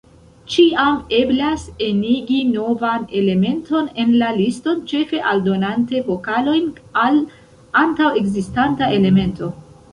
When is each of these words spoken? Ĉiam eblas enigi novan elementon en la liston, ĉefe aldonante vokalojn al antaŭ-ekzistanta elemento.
Ĉiam 0.51 0.95
eblas 1.17 1.65
enigi 1.87 2.37
novan 2.53 3.05
elementon 3.21 3.91
en 4.05 4.17
la 4.23 4.31
liston, 4.39 4.81
ĉefe 4.95 5.21
aldonante 5.35 6.03
vokalojn 6.11 6.75
al 7.05 7.23
antaŭ-ekzistanta 7.87 8.95
elemento. 9.01 9.55